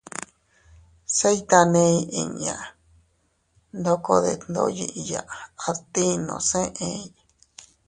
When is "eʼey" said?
6.65-7.01